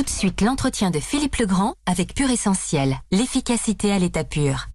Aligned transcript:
Tout 0.00 0.04
de 0.06 0.10
suite, 0.10 0.40
l'entretien 0.40 0.90
de 0.90 0.98
Philippe 0.98 1.36
Legrand 1.36 1.74
avec 1.84 2.14
Pure 2.14 2.30
Essentiel, 2.30 2.96
l'efficacité 3.12 3.92
à 3.92 3.98
l'état 3.98 4.24
pur. 4.24 4.68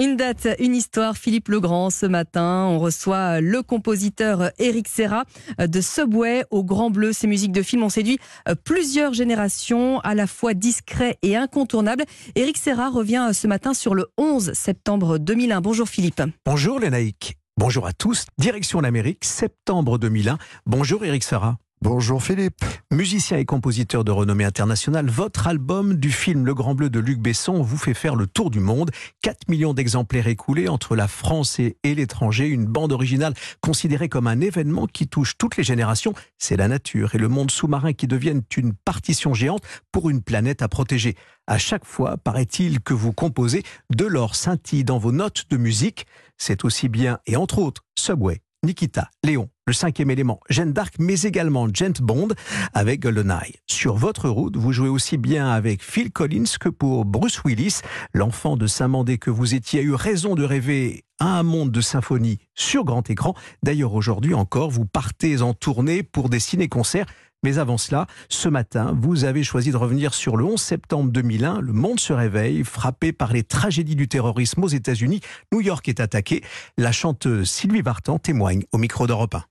Une 0.00 0.16
date, 0.16 0.48
une 0.58 0.74
histoire, 0.74 1.16
Philippe 1.16 1.50
Legrand. 1.50 1.88
Ce 1.88 2.04
matin, 2.04 2.66
on 2.68 2.80
reçoit 2.80 3.40
le 3.40 3.62
compositeur 3.62 4.50
Eric 4.58 4.88
Serra 4.88 5.22
de 5.56 5.80
Subway 5.80 6.42
au 6.50 6.64
Grand 6.64 6.90
Bleu. 6.90 7.12
Ses 7.12 7.28
musiques 7.28 7.52
de 7.52 7.62
films 7.62 7.84
ont 7.84 7.90
séduit 7.90 8.18
plusieurs 8.64 9.12
générations, 9.12 10.00
à 10.00 10.16
la 10.16 10.26
fois 10.26 10.52
discrets 10.52 11.16
et 11.22 11.36
incontournables. 11.36 12.02
Eric 12.34 12.58
Serra 12.58 12.90
revient 12.90 13.30
ce 13.32 13.46
matin 13.46 13.74
sur 13.74 13.94
le 13.94 14.08
11 14.18 14.52
septembre 14.52 15.18
2001. 15.18 15.60
Bonjour 15.60 15.88
Philippe. 15.88 16.22
Bonjour 16.44 16.80
Lénaïque. 16.80 17.36
Bonjour 17.56 17.86
à 17.86 17.92
tous. 17.92 18.26
Direction 18.36 18.80
l'Amérique, 18.80 19.24
septembre 19.24 19.98
2001. 19.98 20.38
Bonjour 20.66 21.04
Eric 21.04 21.22
Serra. 21.22 21.56
Bonjour 21.82 22.22
Philippe. 22.22 22.64
Musicien 22.92 23.38
et 23.38 23.44
compositeur 23.44 24.04
de 24.04 24.12
renommée 24.12 24.44
internationale, 24.44 25.10
votre 25.10 25.48
album 25.48 25.94
du 25.94 26.12
film 26.12 26.46
Le 26.46 26.54
Grand 26.54 26.76
Bleu 26.76 26.90
de 26.90 27.00
Luc 27.00 27.18
Besson 27.18 27.60
vous 27.60 27.76
fait 27.76 27.92
faire 27.92 28.14
le 28.14 28.28
tour 28.28 28.50
du 28.50 28.60
monde. 28.60 28.92
4 29.22 29.48
millions 29.48 29.74
d'exemplaires 29.74 30.28
écoulés 30.28 30.68
entre 30.68 30.94
la 30.94 31.08
France 31.08 31.58
et, 31.58 31.76
l'étranger. 31.82 32.46
Une 32.46 32.66
bande 32.66 32.92
originale 32.92 33.34
considérée 33.60 34.08
comme 34.08 34.28
un 34.28 34.40
événement 34.40 34.86
qui 34.86 35.08
touche 35.08 35.36
toutes 35.36 35.56
les 35.56 35.64
générations. 35.64 36.14
C'est 36.38 36.56
la 36.56 36.68
nature 36.68 37.16
et 37.16 37.18
le 37.18 37.26
monde 37.26 37.50
sous-marin 37.50 37.94
qui 37.94 38.06
deviennent 38.06 38.44
une 38.56 38.74
partition 38.74 39.34
géante 39.34 39.64
pour 39.90 40.08
une 40.08 40.22
planète 40.22 40.62
à 40.62 40.68
protéger. 40.68 41.16
À 41.48 41.58
chaque 41.58 41.84
fois, 41.84 42.16
paraît-il 42.16 42.78
que 42.78 42.94
vous 42.94 43.12
composez, 43.12 43.64
de 43.90 44.04
l'or 44.04 44.36
scintille 44.36 44.84
dans 44.84 44.98
vos 44.98 45.10
notes 45.10 45.46
de 45.50 45.56
musique. 45.56 46.06
C'est 46.38 46.64
aussi 46.64 46.88
bien, 46.88 47.18
et 47.26 47.34
entre 47.34 47.58
autres, 47.58 47.82
Subway, 47.98 48.40
Nikita, 48.64 49.10
Léon, 49.24 49.48
le 49.66 49.72
cinquième 49.72 50.12
élément, 50.12 50.38
Jeanne 50.48 50.72
d'Arc, 50.72 50.94
mais 51.00 51.22
également 51.22 51.66
Gent 51.66 52.00
Bond 52.00 52.28
avec 52.74 53.00
GoldenEye. 53.00 53.56
Sur 53.66 53.96
votre 53.96 54.28
route, 54.28 54.56
vous 54.56 54.72
jouez 54.72 54.88
aussi 54.88 55.16
bien 55.16 55.50
avec 55.50 55.82
Phil 55.82 56.12
Collins 56.12 56.44
que 56.60 56.68
pour 56.68 57.04
Bruce 57.04 57.42
Willis, 57.44 57.80
l'enfant 58.14 58.56
de 58.56 58.68
Saint-Mandé 58.68 59.18
que 59.18 59.30
vous 59.30 59.56
étiez 59.56 59.80
a 59.80 59.82
eu 59.82 59.94
raison 59.94 60.36
de 60.36 60.44
rêver 60.44 61.02
à 61.18 61.40
un 61.40 61.42
monde 61.42 61.72
de 61.72 61.80
symphonie 61.80 62.38
sur 62.54 62.84
grand 62.84 63.10
écran. 63.10 63.34
D'ailleurs, 63.64 63.94
aujourd'hui 63.94 64.34
encore, 64.34 64.70
vous 64.70 64.86
partez 64.86 65.42
en 65.42 65.54
tournée 65.54 66.04
pour 66.04 66.28
des 66.28 66.38
ciné-concerts 66.38 67.06
mais 67.42 67.58
avant 67.58 67.76
cela, 67.76 68.06
ce 68.28 68.48
matin, 68.48 68.96
vous 69.00 69.24
avez 69.24 69.42
choisi 69.42 69.72
de 69.72 69.76
revenir 69.76 70.14
sur 70.14 70.36
le 70.36 70.44
11 70.44 70.60
septembre 70.60 71.10
2001. 71.10 71.60
Le 71.60 71.72
monde 71.72 71.98
se 71.98 72.12
réveille, 72.12 72.62
frappé 72.62 73.12
par 73.12 73.32
les 73.32 73.42
tragédies 73.42 73.96
du 73.96 74.06
terrorisme 74.06 74.62
aux 74.62 74.68
États-Unis. 74.68 75.20
New 75.52 75.60
York 75.60 75.88
est 75.88 75.98
attaqué. 75.98 76.42
La 76.78 76.92
chanteuse 76.92 77.50
Sylvie 77.50 77.82
Vartan 77.82 78.18
témoigne 78.20 78.62
au 78.70 78.78
micro 78.78 79.08
d'Europe 79.08 79.34
1. 79.34 79.44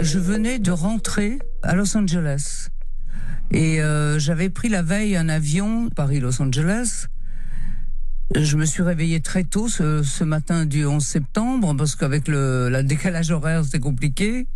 Je 0.00 0.18
venais 0.18 0.58
de 0.58 0.70
rentrer 0.70 1.38
à 1.62 1.74
Los 1.74 1.96
Angeles. 1.96 2.68
Et 3.50 3.82
euh, 3.82 4.18
j'avais 4.18 4.48
pris 4.48 4.70
la 4.70 4.82
veille 4.82 5.14
un 5.14 5.28
avion 5.28 5.90
Paris-Los 5.90 6.40
Angeles. 6.40 7.08
Je 8.34 8.56
me 8.56 8.64
suis 8.64 8.82
réveillé 8.82 9.20
très 9.20 9.44
tôt 9.44 9.68
ce, 9.68 10.02
ce 10.02 10.24
matin 10.24 10.64
du 10.64 10.86
11 10.86 11.04
septembre 11.04 11.74
parce 11.76 11.94
qu'avec 11.94 12.28
le, 12.28 12.70
le 12.70 12.82
décalage 12.82 13.30
horaire 13.30 13.62
c'était 13.62 13.80
compliqué. 13.80 14.46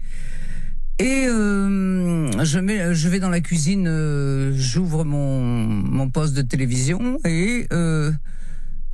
Et 0.98 1.26
euh, 1.28 2.05
je, 2.44 2.58
mets, 2.58 2.94
je 2.94 3.08
vais 3.08 3.20
dans 3.20 3.30
la 3.30 3.40
cuisine, 3.40 3.86
euh, 3.88 4.52
j'ouvre 4.54 5.04
mon, 5.04 5.40
mon 5.42 6.10
poste 6.10 6.34
de 6.34 6.42
télévision 6.42 7.18
et 7.24 7.66
euh, 7.72 8.12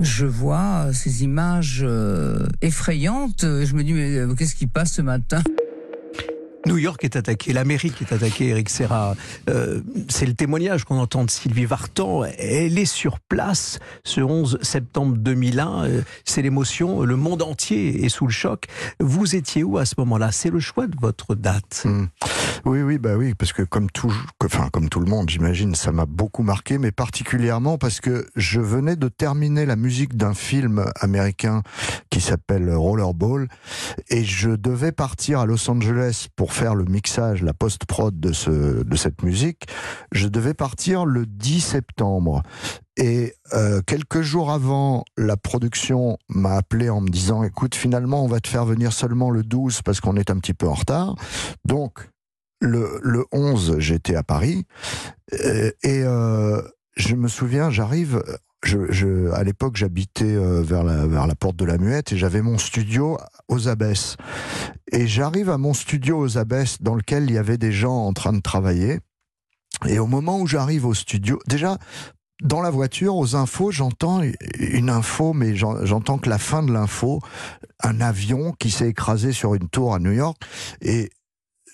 je 0.01 0.27
vois 0.27 0.93
ces 0.93 1.25
images 1.25 1.81
euh, 1.83 2.47
effrayantes. 2.61 3.43
Je 3.43 3.75
me 3.75 3.83
dis, 3.83 3.93
mais 3.93 4.17
euh, 4.17 4.35
qu'est-ce 4.35 4.55
qui 4.55 4.67
passe 4.67 4.93
ce 4.95 5.03
matin? 5.03 5.43
New 6.65 6.79
York 6.79 7.03
est 7.03 7.17
attaqué, 7.17 7.53
l'Amérique 7.53 8.01
est 8.03 8.13
attaquée, 8.13 8.49
Eric 8.49 8.69
Serra. 8.69 9.17
Euh, 9.51 9.81
c'est 10.09 10.27
le 10.27 10.35
témoignage 10.35 10.85
qu'on 10.85 10.99
entend 10.99 11.25
de 11.25 11.31
Sylvie 11.31 11.65
Vartan. 11.65 12.23
Elle 12.39 12.79
est 12.79 12.85
sur 12.85 13.19
place 13.19 13.81
ce 14.05 14.21
11 14.21 14.59
septembre 14.63 15.17
2001. 15.17 15.85
Euh, 15.85 16.03
c'est 16.25 16.41
l'émotion. 16.41 17.03
Le 17.03 17.17
monde 17.17 17.43
entier 17.43 18.05
est 18.05 18.09
sous 18.09 18.29
le 18.29 18.33
choc. 18.33 18.67
Vous 19.01 19.35
étiez 19.35 19.65
où 19.65 19.77
à 19.77 19.85
ce 19.85 19.95
moment-là? 19.99 20.31
C'est 20.31 20.51
le 20.51 20.61
choix 20.61 20.87
de 20.87 20.95
votre 21.01 21.35
date. 21.35 21.83
Mmh. 21.85 22.05
Oui, 22.65 22.81
oui, 22.81 22.99
bah 22.99 23.17
oui, 23.17 23.35
parce 23.35 23.53
que 23.53 23.63
comme 23.63 23.91
tout, 23.91 24.15
enfin 24.45 24.69
comme 24.73 24.89
tout 24.89 25.01
le 25.01 25.11
monde, 25.11 25.29
j'imagine, 25.29 25.75
ça 25.75 25.91
m'a 25.91 26.07
beaucoup 26.07 26.45
marqué, 26.45 26.79
mais 26.79 26.93
particulièrement 26.93 27.77
parce 27.77 27.99
que 28.01 28.29
je 28.37 28.61
venais 28.61 28.95
de 28.95 29.09
terminer 29.09 29.67
la 29.67 29.75
musique 29.75 30.17
d'un 30.17 30.33
film 30.33 30.85
américain 31.01 31.63
qui 32.09 32.21
s'appelle 32.21 32.73
Rollerball, 32.73 33.49
et 34.11 34.23
je 34.23 34.51
devais 34.51 34.93
partir 34.93 35.41
à 35.41 35.47
Los 35.47 35.69
Angeles 35.69 36.29
pour 36.37 36.53
faire 36.53 36.77
le 36.77 36.85
mixage, 36.85 37.43
la 37.43 37.53
post-prod 37.53 38.21
de, 38.21 38.33
ce, 38.33 38.85
de 38.85 38.97
cette 38.97 39.25
musique, 39.25 39.67
je 40.13 40.29
devais 40.29 40.55
partir 40.55 41.05
le 41.05 41.27
10 41.27 41.61
septembre. 41.61 42.43
Et 42.97 43.35
euh, 43.55 43.81
quelques 43.85 44.21
jours 44.21 44.53
avant, 44.53 45.05
la 45.17 45.37
production 45.37 46.17
m'a 46.29 46.55
appelé 46.55 46.91
en 46.91 47.01
me 47.01 47.09
disant, 47.09 47.43
écoute, 47.43 47.75
finalement, 47.75 48.23
on 48.23 48.29
va 48.29 48.39
te 48.39 48.47
faire 48.47 48.67
venir 48.67 48.93
seulement 48.93 49.31
le 49.31 49.43
12 49.43 49.83
parce 49.83 50.01
qu'on 50.01 50.17
est 50.17 50.31
un 50.31 50.39
petit 50.39 50.55
peu 50.55 50.69
en 50.69 50.75
retard. 50.75 51.17
Donc, 51.65 52.11
le, 52.63 53.01
le 53.03 53.27
11, 53.33 53.77
j'étais 53.79 54.15
à 54.15 54.23
Paris. 54.23 54.65
Euh, 55.45 55.71
et 55.83 56.03
euh, 56.05 56.63
je 56.97 57.15
me 57.15 57.29
souviens, 57.29 57.71
j'arrive 57.71 58.23
je, 58.65 58.93
je, 58.93 59.31
à 59.33 59.43
l'époque, 59.43 59.77
j'habitais 59.77 60.25
euh, 60.25 60.63
vers, 60.63 60.85
la, 60.85 61.07
vers 61.07 61.27
la 61.27 61.35
porte 61.35 61.57
de 61.57 61.65
la 61.65 61.79
Muette 61.79 62.13
et 62.13 62.17
j'avais 62.17 62.43
mon 62.43 62.59
studio 62.59 63.19
aux 63.49 63.69
Abbesses. 63.69 64.17
Et 64.93 65.09
j'arrive 65.09 65.51
à 65.51 65.59
mon 65.59 65.75
studio 65.75 66.19
aux 66.19 66.39
Abbesses 66.39 66.81
dans 66.81 66.95
lequel 66.95 67.25
il 67.25 67.33
y 67.33 67.39
avait 67.39 67.59
des 67.59 67.73
gens 67.73 68.07
en 68.07 68.13
train 68.13 68.33
de 68.33 68.41
travailler. 68.41 69.01
Et 69.89 69.99
au 69.99 70.07
moment 70.07 70.39
où 70.39 70.47
j'arrive 70.47 70.87
au 70.87 70.95
studio, 70.95 71.41
déjà, 71.49 71.79
dans 72.41 72.63
la 72.63 72.71
voiture, 72.71 73.17
aux 73.17 73.35
infos, 73.35 73.73
j'entends 73.73 74.23
une 74.59 74.91
info, 74.91 75.33
mais 75.33 75.57
j'entends 75.57 76.19
que 76.19 76.29
la 76.29 76.39
fin 76.39 76.63
de 76.63 76.73
l'info, 76.73 77.21
un 77.83 78.01
avion 78.01 78.53
qui 78.53 78.71
s'est 78.71 78.89
écrasé 78.89 79.33
sur 79.33 79.55
une 79.55 79.69
tour 79.69 79.95
à 79.95 79.99
New 79.99 80.13
York. 80.13 80.41
Et 80.83 81.11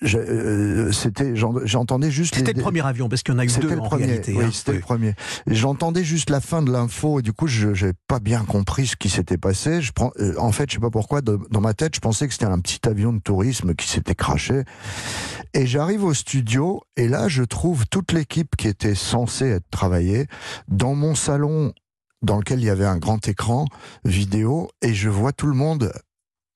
c'était 0.03 1.35
j'entendais 1.35 2.11
juste 2.11 2.37
c'était 2.37 2.53
le 2.53 2.63
premier 2.63 2.85
avion 2.87 3.09
parce 3.09 3.23
qu'il 3.23 3.35
y 3.35 3.37
en 3.37 3.41
a 3.41 3.45
eu 3.45 3.49
deux 3.49 3.69
le 3.69 3.81
en 3.81 3.89
premier, 3.89 4.07
réalité 4.07 4.35
oui, 4.37 4.45
hein. 4.45 4.51
c'était 4.53 4.75
le 4.75 4.81
premier. 4.81 5.15
J'entendais 5.47 6.05
juste 6.05 6.31
la 6.31 6.41
fin 6.41 6.63
de 6.63 6.71
l'info 6.71 7.19
et 7.19 7.23
du 7.23 7.33
coup 7.33 7.47
je 7.49 7.75
j'ai 7.75 7.93
pas 8.07 8.21
bien 8.21 8.45
compris 8.45 8.87
ce 8.87 8.97
qui 8.97 9.09
s'était 9.09 9.39
passé. 9.39 9.83
Je 9.83 9.93
prends 9.93 10.13
euh, 10.21 10.35
en 10.39 10.53
fait 10.53 10.71
je 10.71 10.75
sais 10.75 10.81
pas 10.81 10.91
pourquoi 10.91 11.21
de, 11.21 11.39
dans 11.51 11.61
ma 11.61 11.75
tête 11.75 11.95
je 11.97 12.01
pensais 12.01 12.27
que 12.29 12.33
c'était 12.33 12.47
un 12.47 12.61
petit 12.61 12.89
avion 12.89 13.13
de 13.13 13.21
tourisme 13.21 13.75
qui 13.75 13.89
s'était 13.89 14.15
craché 14.15 14.63
et 15.55 15.67
j'arrive 15.67 16.05
au 16.05 16.15
studio 16.15 16.83
et 16.97 17.09
là 17.09 17.29
je 17.29 17.43
trouve 17.43 17.87
toute 17.87 18.13
l'équipe 18.13 18.55
qui 18.57 18.69
était 18.69 18.95
censée 18.95 19.47
être 19.47 19.71
travaillée 19.71 20.27
dans 20.69 20.95
mon 20.95 21.15
salon 21.15 21.73
dans 22.23 22.37
lequel 22.37 22.61
il 22.61 22.67
y 22.67 22.71
avait 22.71 22.87
un 22.87 22.99
grand 22.99 23.27
écran 23.29 23.67
vidéo 24.05 24.71
et 24.83 24.95
je 24.95 25.09
vois 25.09 25.33
tout 25.33 25.47
le 25.47 25.55
monde 25.55 25.93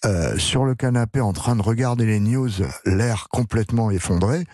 euh, 0.05 0.37
sur 0.37 0.65
le 0.65 0.75
canapé 0.75 1.21
en 1.21 1.33
train 1.33 1.57
de 1.57 1.63
regarder 1.63 2.07
les 2.07 2.21
news, 2.21 2.51
l'air 2.85 3.29
complètement 3.31 3.91
effondré. 3.91 4.45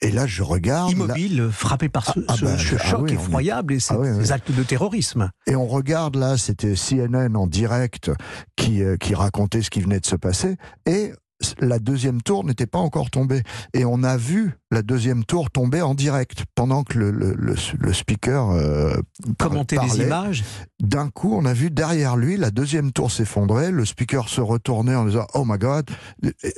Et 0.00 0.10
là, 0.10 0.26
je 0.26 0.42
regarde. 0.42 0.90
Immobile, 0.90 1.42
là... 1.42 1.50
frappé 1.50 1.88
par 1.88 2.06
ce, 2.06 2.20
ah, 2.28 2.34
ce, 2.36 2.44
bah, 2.44 2.58
ce 2.58 2.74
ah 2.74 2.84
choc 2.84 3.00
oui, 3.02 3.12
effroyable 3.12 3.74
et 3.74 3.80
ces, 3.80 3.94
ah 3.94 3.98
oui, 3.98 4.08
oui. 4.10 4.24
ces 4.24 4.32
actes 4.32 4.52
de 4.52 4.62
terrorisme. 4.62 5.30
Et 5.46 5.54
on 5.54 5.66
regarde 5.66 6.16
là, 6.16 6.36
c'était 6.36 6.74
CNN 6.74 7.36
en 7.36 7.46
direct 7.46 8.10
qui, 8.56 8.82
euh, 8.82 8.96
qui 8.96 9.14
racontait 9.14 9.62
ce 9.62 9.70
qui 9.70 9.80
venait 9.80 10.00
de 10.00 10.06
se 10.06 10.16
passer. 10.16 10.56
Et 10.86 11.12
la 11.60 11.78
deuxième 11.78 12.20
tour 12.22 12.44
n'était 12.44 12.66
pas 12.66 12.78
encore 12.78 13.10
tombée. 13.10 13.42
Et 13.72 13.84
on 13.84 14.02
a 14.02 14.16
vu 14.16 14.54
la 14.70 14.82
deuxième 14.82 15.24
tour 15.24 15.50
tomber 15.50 15.82
en 15.82 15.94
direct 15.94 16.44
pendant 16.54 16.82
que 16.82 16.98
le, 16.98 17.10
le, 17.10 17.34
le, 17.34 17.54
le 17.78 17.92
speaker 17.92 18.50
euh, 18.50 18.96
commentait 19.38 19.76
parlait. 19.76 19.98
les 19.98 20.04
images. 20.04 20.44
D'un 20.80 21.08
coup, 21.10 21.34
on 21.34 21.44
a 21.44 21.52
vu 21.52 21.70
derrière 21.70 22.16
lui 22.16 22.36
la 22.36 22.50
deuxième 22.50 22.92
tour 22.92 23.10
s'effondrer, 23.10 23.70
le 23.70 23.84
speaker 23.84 24.28
se 24.28 24.40
retournait 24.40 24.94
en 24.94 25.04
disant 25.04 25.26
Oh 25.34 25.44
my 25.46 25.58
God. 25.58 25.90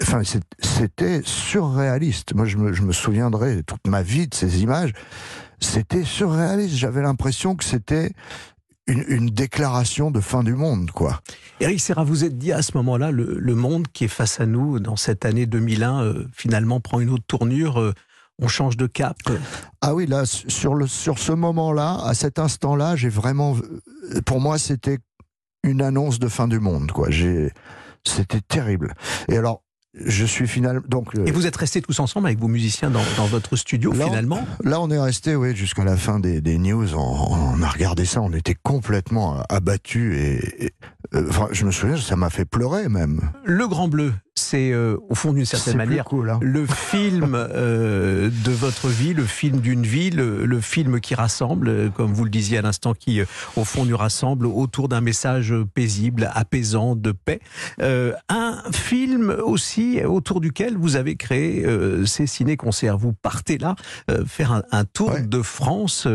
Enfin, 0.03 0.23
c'était 0.59 1.21
surréaliste. 1.25 2.35
Moi, 2.35 2.47
je 2.47 2.57
me, 2.57 2.73
je 2.73 2.83
me 2.83 2.93
souviendrai 2.93 3.63
toute 3.65 3.87
ma 3.87 4.03
vie 4.03 4.29
de 4.29 4.35
ces 4.35 4.63
images. 4.63 4.93
C'était 5.61 6.05
surréaliste. 6.05 6.75
J'avais 6.75 7.03
l'impression 7.03 7.55
que 7.55 7.65
c'était 7.65 8.13
une, 8.91 9.05
une, 9.09 9.31
déclaration 9.31 10.11
de 10.11 10.21
fin 10.21 10.43
du 10.43 10.55
monde, 10.55 10.91
quoi. 10.91 11.21
Eric 11.61 11.81
Serra, 11.81 12.03
vous 12.03 12.25
êtes 12.25 12.37
dit 12.37 12.53
à 12.53 12.63
ce 12.63 12.77
moment-là, 12.77 13.11
le, 13.11 13.39
le, 13.39 13.55
monde 13.55 13.87
qui 13.93 14.05
est 14.05 14.09
face 14.09 14.41
à 14.41 14.47
nous 14.47 14.81
dans 14.81 14.97
cette 14.97 15.25
année 15.25 15.47
2001, 15.47 16.03
euh, 16.03 16.27
finalement 16.33 16.81
prend 16.81 17.01
une 17.01 17.11
autre 17.11 17.25
tournure. 17.27 17.81
Euh, 17.81 17.95
on 18.41 18.49
change 18.49 18.77
de 18.77 18.87
cap? 18.87 19.17
Ah 19.81 19.95
oui, 19.95 20.07
là, 20.07 20.25
sur, 20.25 20.75
le, 20.75 20.87
sur 20.87 21.19
ce 21.19 21.33
moment-là, 21.33 22.01
à 22.05 22.15
cet 22.15 22.39
instant-là, 22.39 22.97
j'ai 22.97 23.11
vraiment. 23.11 23.57
Pour 24.25 24.41
moi, 24.41 24.59
c'était 24.59 24.99
une 25.63 25.83
annonce 25.83 26.19
de 26.19 26.29
fin 26.29 26.49
du 26.49 26.59
monde, 26.59 26.91
quoi. 26.91 27.09
C'était 28.05 28.41
terrible. 28.41 28.95
Et 29.29 29.37
alors, 29.37 29.63
je 29.95 30.25
suis 30.25 30.47
finalement 30.47 30.83
donc. 30.89 31.09
Et 31.27 31.33
vous 31.33 31.47
êtes 31.47 31.57
restés 31.57 31.83
tous 31.83 31.99
ensemble 31.99 32.27
avec 32.27 32.39
vos 32.39 32.49
musiciens 32.49 32.91
dans, 32.91 33.03
dans 33.17 33.27
votre 33.27 33.57
studio 33.57 33.93
là, 33.93 34.07
finalement. 34.07 34.47
Là, 34.63 34.81
on 34.81 34.91
est 34.91 34.99
resté, 34.99 35.35
oui, 35.35 35.57
jusqu'à 35.57 35.85
la 35.85 35.97
fin 35.97 36.21
des, 36.21 36.41
des 36.41 36.59
news. 36.59 36.95
On, 36.95 37.59
on, 37.59 37.63
a 37.63 37.69
regardé 37.69 38.05
ça, 38.05 38.21
on 38.21 38.33
était 38.33 38.55
complètement 38.55 39.43
abattus 39.49 40.17
et, 40.17 40.67
et 40.67 40.71
euh, 41.15 41.27
enfin, 41.29 41.49
je 41.51 41.65
me 41.65 41.73
souviens, 41.73 41.97
ça 41.97 42.15
m'a 42.17 42.31
fait 42.31 42.45
pleurer 42.45 42.89
même. 42.89 43.33
Le 43.45 43.67
Grand 43.67 43.89
Bleu, 43.89 44.13
c'est 44.51 44.73
euh, 44.73 44.97
au 45.09 45.15
fond 45.15 45.33
d'une 45.33 45.45
certaine 45.45 45.77
manière 45.77 46.05
cool, 46.05 46.29
hein. 46.29 46.41
le 46.43 46.67
film 46.91 47.35
euh, 47.37 48.31
de 48.45 48.51
votre 48.51 48.89
vie, 48.89 49.15
le 49.15 49.25
film 49.25 49.61
d'une 49.61 49.85
vie, 49.85 50.11
le, 50.11 50.45
le, 50.45 50.61
film 50.61 51.01
qui 51.01 51.15
rassemble, 51.15 51.69
euh, 51.69 51.89
comme 51.89 52.13
vous 52.13 52.25
le 52.25 52.31
disiez 52.31 52.59
à 52.59 52.63
l'instant, 52.63 52.93
qui 52.93 53.21
au 53.55 53.65
fond 53.65 53.85
nous 53.85 53.97
rassemble 53.97 54.47
autour 54.47 54.89
d'un 54.89 55.01
message 55.01 55.55
paisible, 55.75 56.29
apaisant, 56.35 56.97
de 56.97 57.13
paix. 57.13 57.39
un 58.29 58.63
film 58.73 59.31
aussi 59.45 60.03
autour 60.05 60.41
duquel 60.41 60.77
vous 60.77 60.97
avez 60.97 61.15
créé 61.17 61.65
ces 62.07 62.27
ciné-concerts. 62.27 62.99
Vous 62.99 63.13
partez 63.13 63.59
là 63.59 63.77
faire 64.27 64.53
un, 64.53 64.63
un 64.73 64.85
tour 64.85 65.11
Ouais. 65.11 65.23
de 65.23 65.43
France 65.43 66.07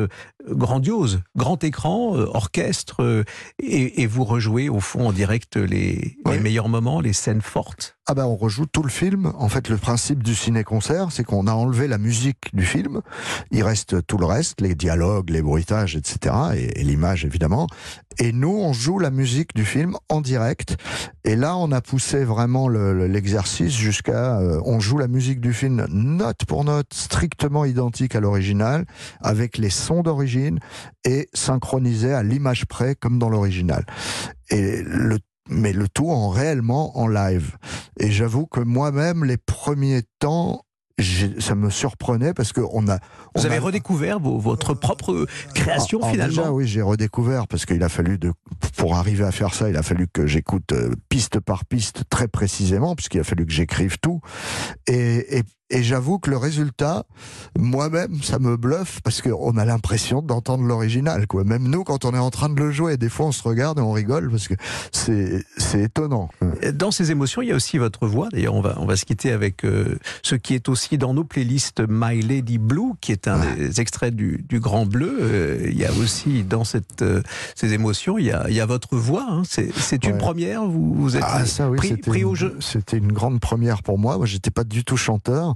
grandiose, 0.50 1.22
grand 1.36 1.64
écran, 1.64 2.16
euh, 2.18 2.26
orchestre, 2.34 3.04
euh, 3.04 3.24
et, 3.62 4.02
et 4.02 4.08
vous 4.08 4.24
rejouez 4.24 4.70
au 4.70 4.80
fond 4.80 5.08
en 5.08 5.12
direct 5.14 5.56
les, 5.58 6.18
meilleurs 6.42 6.70
moments, 6.70 7.02
les 7.02 7.14
scènes 7.14 7.42
fortes? 7.42 7.98
Ah 8.08 8.14
ben 8.14 8.26
on 8.26 8.36
rejoue 8.36 8.68
tout 8.68 8.84
le 8.84 8.90
film. 8.90 9.34
En 9.40 9.50
fait, 9.50 9.68
le 9.68 9.78
principe 9.78 10.22
du 10.22 10.36
ciné-concert, 10.36 11.08
c'est 11.12 11.24
qu'on 11.24 11.48
a 11.48 11.54
enlevé 11.54 11.88
la 11.88 11.98
musique 11.98 12.54
du 12.54 12.64
film. 12.64 13.02
Il 13.50 13.64
reste 13.64 14.06
tout 14.06 14.20
le 14.20 14.28
reste, 14.28 14.62
les 14.62 14.76
dialogues, 14.76 15.32
les 15.32 15.42
bruitages, 15.42 15.96
etc. 15.96 16.36
Et, 16.56 16.82
et 16.82 16.84
l'image, 16.84 17.26
évidemment. 17.26 17.66
Et 18.20 18.32
nous, 18.32 18.56
on 18.62 18.74
joue 18.74 19.00
la 19.00 19.10
musique 19.10 19.56
du 19.56 19.66
film 19.66 19.98
en 20.10 20.22
direct. 20.22 20.78
Et 21.24 21.36
là, 21.36 21.58
on 21.58 21.72
a 21.72 21.82
poussé 21.82 22.24
vraiment 22.24 22.68
le- 22.68 22.94
le- 22.94 23.08
l'exercice 23.08 23.74
jusqu'à... 23.74 24.40
euh, 24.40 24.62
on 24.66 24.80
joue 24.80 25.00
la 25.00 25.08
musique 25.08 25.42
du 25.42 25.52
film 25.54 25.88
note 25.90 26.46
pour 26.48 26.64
note, 26.64 26.94
strictement 26.94 27.66
identique 27.66 28.16
à 28.16 28.20
l'original, 28.20 28.86
avec 29.22 29.58
les 29.58 29.72
sons 29.72 30.04
d'origine 30.04 30.35
et 31.04 31.28
synchronisé 31.34 32.14
à 32.14 32.24
l'image 32.24 32.66
près, 32.66 32.96
comme 32.96 33.20
dans 33.20 33.30
l'original. 33.30 33.86
Et 34.50 34.82
le 34.84 35.18
mais 35.50 35.74
le 35.74 35.88
tout 35.88 36.10
en 36.10 36.30
réellement 36.30 36.98
en 36.98 37.08
live. 37.08 37.56
Et 38.00 38.10
j'avoue 38.10 38.48
que 38.48 38.62
moi-même, 38.62 39.24
les 39.24 39.38
premiers 39.38 40.02
temps, 40.18 40.64
ça 41.40 41.54
me 41.54 41.70
surprenait 41.70 42.34
parce 42.34 42.52
que 42.52 42.62
on 42.72 42.88
a. 42.88 42.98
Vous 43.36 43.46
avez 43.46 43.58
a- 43.58 43.62
redécouvert 43.62 44.20
vos- 44.20 44.40
votre 44.40 44.74
propre 44.74 45.28
création 45.54 46.00
Alors, 46.00 46.10
finalement. 46.12 46.36
Déjà, 46.36 46.52
oui, 46.52 46.68
j'ai 46.68 46.82
redécouvert 46.82 47.48
parce 47.48 47.66
qu'il 47.68 47.84
a 47.84 47.90
fallu 47.90 48.18
de, 48.18 48.32
pour 48.78 48.96
arriver 48.96 49.24
à 49.24 49.32
faire 49.32 49.54
ça, 49.54 49.70
il 49.70 49.76
a 49.78 49.84
fallu 49.84 50.08
que 50.12 50.26
j'écoute 50.26 50.72
euh, 50.72 50.96
piste 51.10 51.40
par 51.40 51.66
piste 51.66 52.06
très 52.10 52.28
précisément, 52.28 52.96
puisqu'il 52.96 53.20
a 53.20 53.24
fallu 53.24 53.46
que 53.46 53.52
j'écrive 53.54 53.98
tout. 54.00 54.22
Et, 54.88 55.38
et, 55.40 55.44
et 55.70 55.82
j'avoue 55.84 56.20
que 56.20 56.30
le 56.30 56.38
résultat, 56.38 57.06
moi-même, 57.58 58.22
ça 58.22 58.40
me 58.40 58.58
bluffe 58.58 59.02
parce 59.04 59.22
qu'on 59.22 59.58
a 59.58 59.66
l'impression 59.66 60.22
d'entendre 60.22 60.64
l'original, 60.64 61.26
quoi. 61.28 61.44
Même 61.44 61.64
nous, 61.68 61.84
quand 61.84 62.06
on 62.06 62.14
est 62.14 62.20
en 62.20 62.30
train 62.30 62.50
de 62.50 62.56
le 62.60 62.72
jouer, 62.72 62.98
des 62.98 63.10
fois, 63.10 63.28
on 63.28 63.32
se 63.32 63.42
regarde 63.44 63.80
et 63.80 63.82
on 63.82 63.92
rigole 63.92 64.30
parce 64.30 64.48
que 64.48 64.54
c'est, 64.92 65.44
c'est 65.58 65.82
étonnant. 65.84 66.30
Dans 66.74 66.92
ces 66.92 67.12
émotions, 67.12 67.42
il 67.42 67.50
y 67.50 67.52
a 67.52 67.56
aussi 67.56 67.78
votre 67.78 68.06
voix. 68.08 68.30
D'ailleurs, 68.32 68.54
on 68.56 68.62
va, 68.62 68.76
on 68.80 68.86
va 68.86 68.96
se 68.96 69.06
quitter 69.06 69.32
avec 69.32 69.64
euh, 69.66 69.98
ce 70.22 70.36
qui 70.36 70.54
est 70.54 70.70
aussi 70.70 70.98
dans 70.98 71.14
nos 71.14 71.24
playlists 71.24 71.82
My 71.88 72.22
Lady 72.22 72.58
Blue, 72.58 72.94
qui 73.02 73.12
est 73.12 73.28
un 73.28 73.36
Ouais. 73.40 73.56
des 73.58 73.82
extraits 73.82 74.16
du, 74.16 74.46
du 74.48 74.60
Grand 74.60 74.86
Bleu. 74.86 75.18
Euh, 75.20 75.68
il 75.70 75.78
y 75.78 75.86
a 75.86 75.92
aussi 75.94 76.44
dans 76.44 76.64
cette, 76.64 77.02
euh, 77.02 77.22
ces 77.56 77.74
émotions, 77.74 78.18
il 78.18 78.26
y 78.26 78.32
a, 78.32 78.46
il 78.50 78.56
y 78.56 78.62
a 78.62 78.66
votre 78.66 78.96
voix. 78.96 79.26
hein. 79.30 79.42
C'est, 79.50 79.70
c'est 79.78 80.06
une 80.06 80.14
Ouais. 80.14 80.18
première. 80.20 80.66
Vous, 80.66 80.94
vous 80.94 81.18
êtes 81.18 81.24
Ah 81.26 81.46
ça 81.46 81.70
oui, 81.70 81.78
pris, 81.78 81.88
c'était 81.90 82.10
pris 82.12 82.20
une, 82.22 82.26
au 82.28 82.36
jeu. 82.36 82.56
C'était 82.60 82.98
une 82.98 83.12
grande 83.12 83.40
première 83.40 83.82
pour 83.84 83.98
moi. 83.98 84.18
Moi, 84.18 84.26
j'étais 84.26 84.52
pas 84.52 84.64
du 84.64 84.84
tout 84.86 84.96
chanteur 84.96 85.55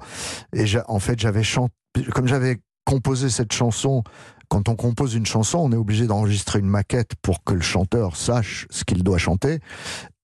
et 0.53 0.65
en 0.87 0.99
fait, 0.99 1.19
j'avais 1.19 1.43
chanté 1.43 1.73
comme 2.13 2.27
j'avais 2.27 2.57
composé 2.85 3.29
cette 3.29 3.53
chanson. 3.53 4.03
Quand 4.47 4.67
on 4.67 4.75
compose 4.75 5.13
une 5.13 5.25
chanson, 5.25 5.59
on 5.59 5.71
est 5.71 5.75
obligé 5.75 6.07
d'enregistrer 6.07 6.59
une 6.59 6.67
maquette 6.67 7.11
pour 7.21 7.43
que 7.43 7.53
le 7.53 7.61
chanteur 7.61 8.15
sache 8.15 8.65
ce 8.71 8.83
qu'il 8.83 9.03
doit 9.03 9.19
chanter. 9.19 9.59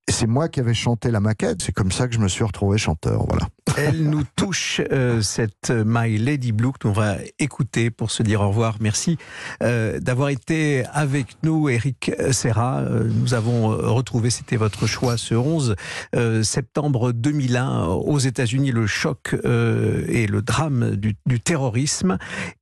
C'est 0.09 0.27
moi 0.27 0.49
qui 0.49 0.59
avais 0.59 0.73
chanté 0.73 1.11
la 1.11 1.19
maquette. 1.19 1.61
C'est 1.61 1.71
comme 1.71 1.91
ça 1.91 2.07
que 2.07 2.15
je 2.15 2.19
me 2.19 2.27
suis 2.27 2.43
retrouvé 2.43 2.77
chanteur. 2.77 3.25
Voilà. 3.27 3.47
Elle 3.77 4.09
nous 4.09 4.23
touche, 4.35 4.81
euh, 4.91 5.21
cette 5.21 5.71
My 5.85 6.17
Lady 6.17 6.51
Blue, 6.51 6.71
que 6.79 6.87
l'on 6.87 6.93
va 6.93 7.17
écouter 7.39 7.89
pour 7.91 8.09
se 8.11 8.23
dire 8.23 8.41
au 8.41 8.47
revoir. 8.49 8.77
Merci 8.79 9.17
euh, 9.63 9.99
d'avoir 9.99 10.29
été 10.29 10.83
avec 10.93 11.37
nous, 11.43 11.67
Eric 11.69 12.11
Serra. 12.31 12.79
Euh, 12.79 13.09
nous 13.11 13.33
avons 13.33 13.71
euh, 13.71 13.87
retrouvé, 13.89 14.29
c'était 14.29 14.55
votre 14.55 14.87
choix, 14.87 15.17
ce 15.17 15.35
11 15.35 15.75
euh, 16.15 16.43
septembre 16.43 17.11
2001, 17.11 17.85
aux 17.87 18.19
États-Unis, 18.19 18.71
le 18.71 18.87
choc 18.87 19.35
euh, 19.45 20.05
et 20.07 20.27
le 20.27 20.41
drame 20.41 20.95
du, 20.95 21.15
du 21.25 21.39
terrorisme. 21.39 22.17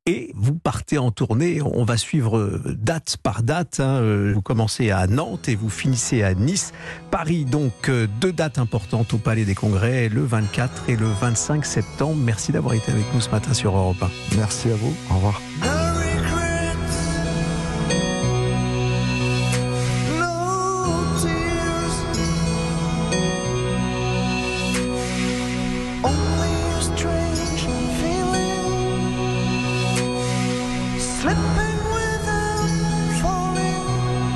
Et 0.05 0.31
vous 0.35 0.55
partez 0.55 0.97
en 0.97 1.11
tournée. 1.11 1.61
On 1.61 1.85
va 1.85 1.97
suivre 1.97 2.61
date 2.65 3.17
par 3.23 3.43
date. 3.43 3.79
hein. 3.79 4.01
Vous 4.33 4.41
commencez 4.41 4.91
à 4.91 5.07
Nantes 5.07 5.47
et 5.47 5.55
vous 5.55 5.69
finissez 5.69 6.23
à 6.23 6.33
Nice. 6.33 6.73
Paris, 7.09 7.45
donc, 7.45 7.89
deux 8.19 8.33
dates 8.33 8.57
importantes 8.59 9.13
au 9.13 9.17
Palais 9.17 9.45
des 9.45 9.55
Congrès, 9.55 10.09
le 10.09 10.23
24 10.23 10.89
et 10.89 10.97
le 10.97 11.02
25 11.07 11.65
septembre. 11.65 12.15
Merci 12.17 12.51
d'avoir 12.51 12.73
été 12.73 12.91
avec 12.91 13.05
nous 13.13 13.21
ce 13.21 13.29
matin 13.29 13.53
sur 13.53 13.75
Europe 13.75 14.01
1. 14.01 14.37
Merci 14.37 14.71
à 14.71 14.75
vous. 14.75 14.93
Au 15.11 15.15
revoir. 15.15 15.41